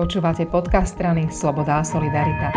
Počúvate 0.00 0.48
podcast 0.48 0.96
strany 0.96 1.28
Sloboda 1.28 1.76
a 1.76 1.84
Solidarita. 1.84 2.48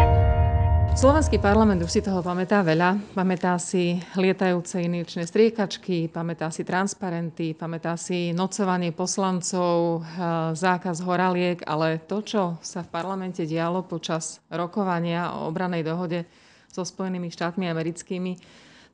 Slovenský 0.95 1.43
parlament 1.43 1.83
už 1.83 1.91
si 1.91 1.99
toho 1.99 2.23
pamätá 2.23 2.63
veľa. 2.63 2.95
Pamätá 3.11 3.59
si 3.59 3.99
lietajúce 4.15 4.79
inečné 4.79 5.27
striekačky, 5.27 6.07
pamätá 6.07 6.47
si 6.55 6.63
transparenty, 6.63 7.51
pamätá 7.51 7.99
si 7.99 8.31
nocovanie 8.31 8.95
poslancov, 8.95 9.99
eh, 9.99 10.55
zákaz 10.55 11.03
horaliek, 11.03 11.59
ale 11.67 11.99
to, 12.07 12.23
čo 12.23 12.43
sa 12.63 12.79
v 12.79 12.95
parlamente 12.95 13.43
dialo 13.43 13.83
počas 13.83 14.39
rokovania 14.47 15.35
o 15.35 15.51
obranej 15.51 15.83
dohode 15.83 16.23
so 16.71 16.87
Spojenými 16.87 17.27
štátmi 17.27 17.67
americkými, 17.67 18.39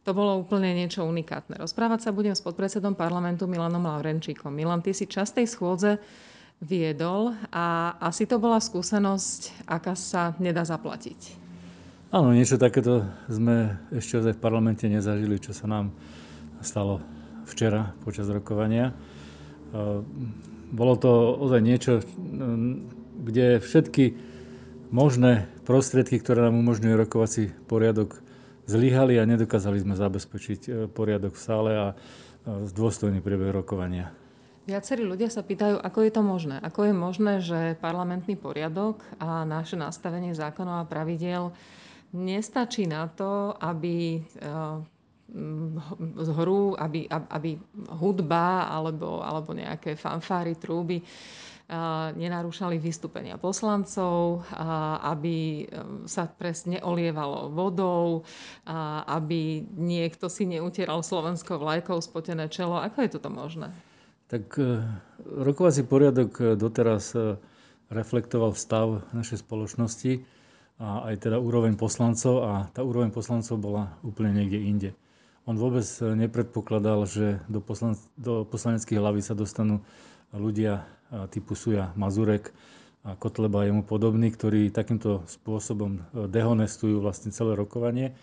to 0.02 0.09
bolo 0.18 0.41
úplne 0.41 0.73
niečo 0.73 1.05
unikátne. 1.05 1.54
Rozprávať 1.61 2.09
sa 2.09 2.09
budem 2.09 2.34
s 2.34 2.41
podpredsedom 2.41 2.97
parlamentu 2.97 3.45
Milanom 3.45 3.86
Laurenčíkom. 3.86 4.50
Milan, 4.50 4.81
ty 4.81 4.97
si 4.97 5.05
častej 5.05 5.45
schôdze 5.45 6.02
viedol 6.60 7.36
a 7.55 7.96
asi 8.04 8.28
to 8.28 8.36
bola 8.36 8.60
skúsenosť, 8.60 9.66
aká 9.68 9.96
sa 9.96 10.36
nedá 10.43 10.68
zaplatiť. 10.68 11.39
Áno, 12.10 12.33
niečo 12.33 12.57
takéto 12.57 13.06
sme 13.29 13.78
ešte 13.93 14.33
v 14.33 14.42
parlamente 14.42 14.89
nezažili, 14.89 15.38
čo 15.38 15.54
sa 15.54 15.69
nám 15.69 15.93
stalo 16.60 17.00
včera 17.46 17.93
počas 18.02 18.28
rokovania. 18.28 18.92
Bolo 20.74 20.93
to 20.97 21.38
ozaj 21.38 21.61
niečo, 21.61 22.02
kde 23.21 23.61
všetky 23.61 24.18
možné 24.89 25.46
prostriedky, 25.69 26.18
ktoré 26.18 26.50
nám 26.50 26.57
umožňujú 26.57 26.96
rokovací 26.97 27.54
poriadok, 27.69 28.18
zlyhali 28.66 29.21
a 29.21 29.30
nedokázali 29.30 29.82
sme 29.82 29.97
zabezpečiť 29.97 30.60
e, 30.66 30.69
poriadok 30.89 31.33
v 31.33 31.41
sále 31.41 31.71
a 31.74 31.88
dôstojný 32.45 33.17
priebeh 33.17 33.50
rokovania. 33.50 34.14
Viacerí 34.69 35.02
ľudia 35.02 35.33
sa 35.33 35.41
pýtajú, 35.41 35.81
ako 35.81 36.00
je 36.05 36.11
to 36.14 36.22
možné. 36.22 36.61
Ako 36.61 36.86
je 36.86 36.94
možné, 36.94 37.41
že 37.41 37.73
parlamentný 37.81 38.38
poriadok 38.38 39.02
a 39.17 39.41
naše 39.41 39.73
nastavenie 39.73 40.38
zákonov 40.38 40.86
a 40.86 40.89
pravidiel 40.89 41.50
nestačí 42.14 42.85
na 42.85 43.09
to, 43.09 43.57
aby 43.57 44.21
z 46.13 46.29
hru, 46.38 46.77
aby, 46.77 47.09
aby 47.09 47.57
hudba 47.97 48.69
alebo, 48.69 49.25
alebo 49.25 49.57
nejaké 49.57 49.97
fanfáry, 49.97 50.53
trúby 50.53 51.01
nenarúšali 52.17 52.81
vystúpenia 52.81 53.38
poslancov, 53.38 54.41
aby 55.05 55.69
sa 56.09 56.25
presne 56.25 56.77
neolievalo 56.77 57.53
vodou, 57.53 58.25
aby 59.05 59.66
niekto 59.77 60.29
si 60.29 60.49
neutieral 60.49 61.05
slovenskou 61.05 61.57
vlajkou 61.61 62.01
spotené 62.01 62.49
čelo. 62.49 62.77
Ako 62.77 63.05
je 63.05 63.13
toto 63.17 63.29
možné? 63.33 63.69
Tak 64.30 64.61
e, 64.61 64.85
rokovací 65.25 65.81
poriadok 65.89 66.31
e, 66.38 66.44
doteraz 66.53 67.17
e, 67.17 67.41
reflektoval 67.89 68.53
stav 68.53 69.02
našej 69.09 69.41
spoločnosti 69.41 70.22
a 70.77 71.09
aj 71.09 71.25
teda 71.25 71.41
úroveň 71.41 71.73
poslancov 71.73 72.45
a 72.45 72.69
tá 72.69 72.85
úroveň 72.85 73.09
poslancov 73.09 73.57
bola 73.57 73.97
úplne 74.05 74.38
niekde 74.38 74.61
inde. 74.61 74.89
On 75.50 75.57
vôbec 75.57 75.83
nepredpokladal, 75.97 77.09
že 77.09 77.41
do, 77.50 77.57
poslan- 77.57 77.97
do 78.22 78.45
poslaneckých 78.45 79.02
hlavy 79.02 79.25
sa 79.25 79.33
dostanú 79.33 79.81
ľudia 80.30 80.85
typu 81.33 81.57
Suja 81.57 81.89
Mazurek 81.97 82.53
a 83.02 83.17
Kotleba 83.17 83.66
jemu 83.66 83.81
podobní, 83.81 84.30
ktorí 84.30 84.69
takýmto 84.69 85.25
spôsobom 85.25 86.05
dehonestujú 86.13 87.02
vlastne 87.02 87.33
celé 87.33 87.57
rokovanie. 87.57 88.13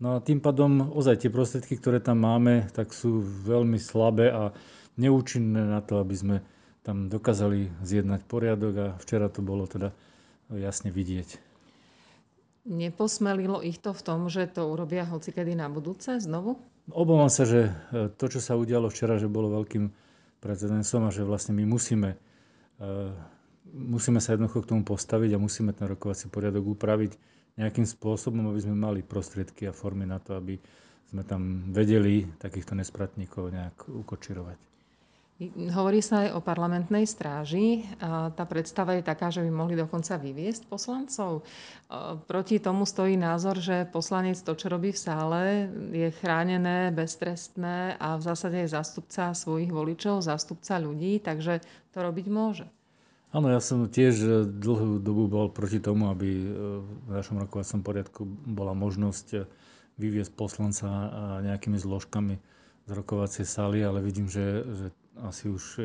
No 0.00 0.16
a 0.16 0.24
tým 0.24 0.40
pádom 0.40 0.88
ozaj 0.96 1.20
tie 1.20 1.30
prostriedky, 1.30 1.76
ktoré 1.76 2.00
tam 2.00 2.24
máme, 2.24 2.72
tak 2.72 2.96
sú 2.96 3.20
veľmi 3.44 3.76
slabé 3.76 4.32
a 4.32 4.56
neúčinné 4.96 5.62
na 5.64 5.80
to, 5.82 5.98
aby 5.98 6.14
sme 6.14 6.36
tam 6.84 7.08
dokázali 7.08 7.72
zjednať 7.80 8.20
poriadok 8.28 8.74
a 8.76 8.86
včera 9.00 9.32
to 9.32 9.40
bolo 9.40 9.64
teda 9.64 9.90
jasne 10.52 10.92
vidieť. 10.92 11.40
Neposmelilo 12.64 13.60
ich 13.60 13.76
to 13.80 13.92
v 13.92 14.04
tom, 14.04 14.28
že 14.32 14.48
to 14.48 14.64
urobia 14.68 15.04
hocikedy 15.04 15.52
na 15.52 15.68
budúce 15.68 16.16
znovu? 16.16 16.56
Obávam 16.92 17.28
sa, 17.28 17.44
že 17.44 17.72
e, 17.92 18.08
to, 18.12 18.28
čo 18.28 18.40
sa 18.40 18.56
udialo 18.56 18.88
včera, 18.88 19.20
že 19.20 19.28
bolo 19.28 19.52
veľkým 19.52 19.88
precedensom 20.40 21.08
a 21.08 21.12
že 21.12 21.24
vlastne 21.24 21.56
my 21.56 21.64
musíme, 21.64 22.16
e, 22.80 22.88
musíme 23.72 24.20
sa 24.20 24.36
jednoducho 24.36 24.64
k 24.64 24.70
tomu 24.76 24.82
postaviť 24.84 25.36
a 25.36 25.40
musíme 25.40 25.72
ten 25.76 25.88
rokovací 25.88 26.28
poriadok 26.28 26.76
upraviť 26.76 27.16
nejakým 27.56 27.84
spôsobom, 27.88 28.48
aby 28.48 28.60
sme 28.60 28.76
mali 28.76 29.00
prostriedky 29.00 29.68
a 29.68 29.76
formy 29.76 30.04
na 30.08 30.20
to, 30.20 30.36
aby 30.36 30.60
sme 31.08 31.24
tam 31.24 31.68
vedeli 31.68 32.28
takýchto 32.40 32.76
nespratníkov 32.76 33.52
nejak 33.52 33.88
ukočirovať. 33.88 34.73
Hovorí 35.74 35.98
sa 35.98 36.22
aj 36.22 36.38
o 36.38 36.40
parlamentnej 36.40 37.10
stráži. 37.10 37.82
Tá 38.38 38.44
predstava 38.46 38.94
je 38.94 39.02
taká, 39.02 39.34
že 39.34 39.42
by 39.42 39.50
mohli 39.50 39.74
dokonca 39.74 40.14
vyviesť 40.14 40.70
poslancov. 40.70 41.42
Proti 42.30 42.62
tomu 42.62 42.86
stojí 42.86 43.18
názor, 43.18 43.58
že 43.58 43.82
poslanec 43.90 44.38
to, 44.38 44.54
čo 44.54 44.70
robí 44.70 44.94
v 44.94 45.02
sále, 45.02 45.42
je 45.90 46.14
chránené, 46.22 46.94
beztrestné 46.94 47.98
a 47.98 48.14
v 48.14 48.22
zásade 48.22 48.62
je 48.62 48.78
zástupca 48.78 49.34
svojich 49.34 49.74
voličov, 49.74 50.22
zástupca 50.22 50.78
ľudí, 50.78 51.18
takže 51.18 51.66
to 51.90 51.98
robiť 51.98 52.26
môže. 52.30 52.66
Áno, 53.34 53.50
ja 53.50 53.58
som 53.58 53.90
tiež 53.90 54.46
dlhú 54.62 55.02
dobu 55.02 55.26
bol 55.26 55.50
proti 55.50 55.82
tomu, 55.82 56.14
aby 56.14 56.30
e, 56.30 56.46
v 56.78 57.10
našom 57.10 57.42
rokovacom 57.42 57.82
poriadku 57.82 58.22
bola 58.46 58.78
možnosť 58.78 59.50
vyviesť 59.98 60.30
poslanca 60.38 60.86
nejakými 61.42 61.74
zložkami 61.74 62.38
z 62.86 62.90
rokovacej 62.94 63.42
sály, 63.42 63.82
ale 63.82 63.98
vidím, 63.98 64.30
že, 64.30 64.62
že 64.62 64.86
asi 65.22 65.46
už 65.46 65.64
e, 65.78 65.82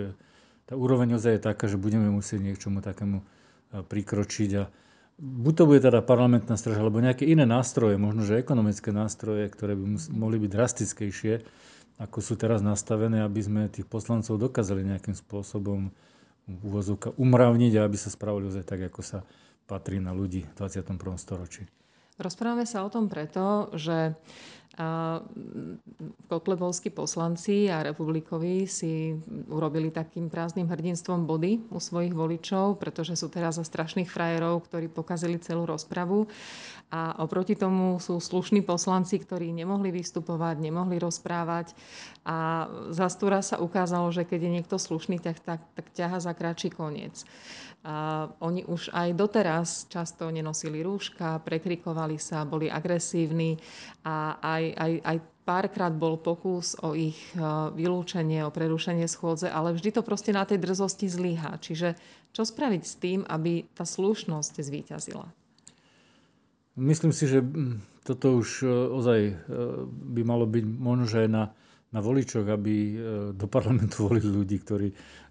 tá 0.66 0.74
úroveň 0.74 1.18
ozaj 1.18 1.38
je 1.38 1.46
taká, 1.46 1.66
že 1.70 1.78
budeme 1.78 2.10
musieť 2.10 2.42
niečomu 2.42 2.82
takému 2.82 3.22
e, 3.22 3.26
prikročiť 3.86 4.52
a 4.58 4.64
buď 5.20 5.54
to 5.54 5.64
bude 5.68 5.82
teda 5.84 6.00
parlamentná 6.02 6.56
straž, 6.56 6.80
alebo 6.80 7.04
nejaké 7.04 7.28
iné 7.28 7.44
nástroje, 7.44 8.00
možno 8.00 8.24
že 8.24 8.40
ekonomické 8.40 8.96
nástroje, 8.96 9.52
ktoré 9.52 9.76
by 9.76 9.86
mohli 10.16 10.38
byť 10.42 10.50
drastickejšie, 10.50 11.34
ako 12.00 12.18
sú 12.24 12.40
teraz 12.40 12.64
nastavené, 12.64 13.22
aby 13.28 13.42
sme 13.44 13.62
tých 13.68 13.86
poslancov 13.86 14.40
dokázali 14.40 14.88
nejakým 14.88 15.14
spôsobom 15.14 15.92
úvozovka 16.64 17.14
umravniť 17.20 17.78
a 17.78 17.86
aby 17.86 17.98
sa 18.00 18.10
spravili 18.10 18.50
ozaj 18.50 18.64
tak, 18.66 18.82
ako 18.88 19.02
sa 19.04 19.20
patrí 19.70 20.02
na 20.02 20.16
ľudí 20.16 20.48
v 20.48 20.54
21. 20.58 20.98
storočí. 21.20 21.68
Rozprávame 22.20 22.66
sa 22.66 22.84
o 22.84 22.90
tom 22.90 23.08
preto, 23.08 23.70
že 23.78 24.18
kotlebovskí 26.32 26.88
poslanci 26.88 27.68
a 27.68 27.84
republikovi 27.84 28.64
si 28.64 29.12
urobili 29.52 29.92
takým 29.92 30.32
prázdnym 30.32 30.72
hrdinstvom 30.72 31.28
body 31.28 31.68
u 31.68 31.84
svojich 31.84 32.16
voličov, 32.16 32.80
pretože 32.80 33.20
sú 33.20 33.28
teraz 33.28 33.60
za 33.60 33.68
strašných 33.68 34.08
frajerov, 34.08 34.64
ktorí 34.64 34.88
pokazili 34.88 35.36
celú 35.44 35.68
rozpravu. 35.68 36.32
A 36.90 37.22
oproti 37.22 37.54
tomu 37.54 38.02
sú 38.02 38.18
slušní 38.18 38.66
poslanci, 38.66 39.20
ktorí 39.20 39.52
nemohli 39.54 39.94
vystupovať, 39.94 40.58
nemohli 40.58 40.98
rozprávať. 40.98 41.76
A 42.24 42.66
za 42.90 43.12
stúra 43.12 43.44
sa 43.44 43.62
ukázalo, 43.62 44.10
že 44.10 44.26
keď 44.26 44.40
je 44.48 44.56
niekto 44.58 44.76
slušný, 44.80 45.20
tak, 45.22 45.44
tak, 45.44 45.62
tak 45.76 45.86
ťaha 45.94 46.18
za 46.24 46.34
kratší 46.34 46.74
koniec. 46.74 47.28
A 47.80 48.28
oni 48.44 48.68
už 48.68 48.92
aj 48.92 49.16
doteraz 49.16 49.88
často 49.88 50.28
nenosili 50.28 50.84
rúška, 50.84 51.40
prekrikovali 51.40 52.20
sa, 52.20 52.44
boli 52.44 52.68
agresívni 52.68 53.56
a 54.04 54.36
aj, 54.36 54.69
aj, 54.76 54.94
aj 55.06 55.18
párkrát 55.50 55.90
bol 55.90 56.22
pokus 56.22 56.78
o 56.86 56.94
ich 56.94 57.18
e, 57.34 57.42
vylúčenie, 57.74 58.46
o 58.46 58.54
prerušenie 58.54 59.10
schôdze, 59.10 59.50
ale 59.50 59.74
vždy 59.74 59.98
to 59.98 60.02
proste 60.06 60.30
na 60.30 60.46
tej 60.46 60.62
drzosti 60.62 61.10
zlyhá. 61.10 61.58
Čiže 61.58 61.98
čo 62.30 62.46
spraviť 62.46 62.84
s 62.86 62.94
tým, 63.02 63.26
aby 63.26 63.66
tá 63.74 63.82
slušnosť 63.82 64.54
zvíťazila? 64.62 65.26
Myslím 66.78 67.10
si, 67.10 67.26
že 67.26 67.42
mm, 67.42 68.06
toto 68.06 68.38
už 68.38 68.62
e, 68.62 68.70
ozaj 68.70 69.20
e, 69.26 69.34
by 69.90 70.22
malo 70.22 70.46
byť 70.46 70.66
možno, 70.70 71.06
že 71.10 71.26
aj 71.26 71.30
na, 71.34 71.44
na 71.90 72.00
voličoch, 72.06 72.46
aby 72.46 72.76
do 73.34 73.50
parlamentu 73.50 74.02
volili 74.06 74.30
ľudí, 74.30 74.62
ktorí 74.62 74.88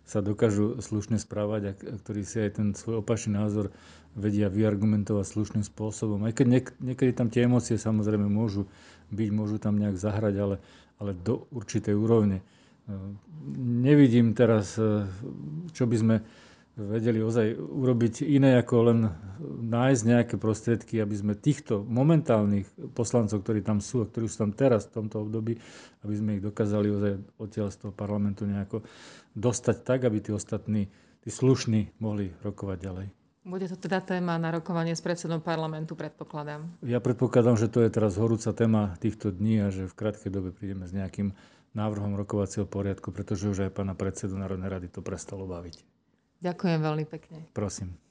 sa 0.08 0.24
dokážu 0.24 0.80
slušne 0.80 1.20
správať 1.20 1.62
a 1.68 1.72
ktorí 1.76 2.24
si 2.24 2.40
aj 2.40 2.56
ten 2.56 2.72
svoj 2.72 3.04
opačný 3.04 3.36
názor 3.36 3.68
vedia 4.16 4.48
vyargumentovať 4.48 5.24
slušným 5.28 5.64
spôsobom. 5.68 6.24
Aj 6.24 6.32
keď 6.32 6.46
niek- 6.48 6.76
niekedy 6.80 7.12
tam 7.12 7.28
tie 7.28 7.44
emócie 7.44 7.76
samozrejme 7.76 8.24
môžu 8.24 8.64
byť, 9.12 9.28
môžu 9.28 9.60
tam 9.60 9.76
nejak 9.76 10.00
zahrať, 10.00 10.34
ale, 10.40 10.56
ale 10.96 11.12
do 11.12 11.44
určitej 11.52 11.92
úrovne. 11.92 12.40
Nevidím 13.60 14.32
teraz, 14.32 14.80
čo 15.76 15.84
by 15.84 15.96
sme 16.00 16.16
vedeli 16.78 17.18
ozaj 17.18 17.58
urobiť 17.58 18.22
iné 18.22 18.54
ako 18.62 18.74
len 18.86 18.98
nájsť 19.66 20.02
nejaké 20.06 20.34
prostriedky, 20.38 21.02
aby 21.02 21.14
sme 21.18 21.34
týchto 21.34 21.82
momentálnych 21.82 22.70
poslancov, 22.94 23.42
ktorí 23.42 23.66
tam 23.66 23.82
sú 23.82 24.06
a 24.06 24.10
ktorí 24.10 24.30
sú 24.30 24.46
tam 24.46 24.52
teraz 24.54 24.86
v 24.86 25.02
tomto 25.02 25.26
období, 25.26 25.58
aby 26.06 26.14
sme 26.14 26.38
ich 26.38 26.42
dokázali 26.46 26.88
ozaj 26.88 27.12
odtiaľ 27.42 27.68
z 27.74 27.78
toho 27.82 27.92
parlamentu 27.92 28.46
nejako 28.46 28.86
dostať 29.34 29.76
tak, 29.82 30.06
aby 30.06 30.22
tí 30.22 30.30
ostatní, 30.30 30.86
tí 31.26 31.30
slušní 31.34 31.98
mohli 31.98 32.30
rokovať 32.46 32.78
ďalej. 32.78 33.06
Bude 33.48 33.64
to 33.64 33.80
teda 33.80 34.04
téma 34.04 34.36
na 34.36 34.52
rokovanie 34.52 34.92
s 34.92 35.00
predsedom 35.00 35.40
parlamentu, 35.40 35.96
predpokladám. 35.96 36.68
Ja 36.84 37.00
predpokladám, 37.00 37.56
že 37.56 37.72
to 37.72 37.80
je 37.80 37.90
teraz 37.90 38.20
horúca 38.20 38.52
téma 38.52 38.94
týchto 39.00 39.32
dní 39.32 39.64
a 39.64 39.72
že 39.72 39.88
v 39.88 39.96
krátkej 39.96 40.30
dobe 40.30 40.52
prídeme 40.52 40.84
s 40.84 40.92
nejakým 40.92 41.32
návrhom 41.72 42.12
rokovacieho 42.12 42.68
poriadku, 42.68 43.08
pretože 43.08 43.48
už 43.48 43.68
aj 43.68 43.74
pána 43.74 43.96
predsedu 43.96 44.36
Národnej 44.36 44.68
rady 44.68 44.88
to 44.92 45.00
prestalo 45.00 45.48
baviť. 45.48 45.97
Ďakujem 46.38 46.78
veľmi 46.78 47.04
pekne. 47.06 47.38
Prosím. 47.50 48.07